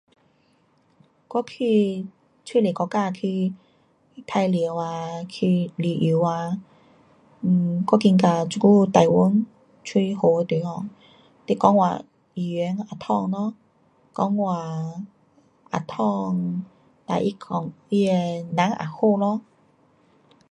[1.31, 2.07] 我去
[2.45, 3.53] 许多国家去
[4.33, 6.57] 玩耍啊，去旅游啊
[7.43, 8.17] ，um 我觉得
[8.47, 9.45] 这久台湾
[9.85, 10.89] 蛮好的地方，
[11.45, 12.01] 你讲话
[12.33, 13.53] 语言也通咯，
[14.15, 15.05] 讲话
[15.71, 16.63] 也通，
[17.05, 18.13] 哒它讲，它的的
[18.57, 19.41] 人也好咯。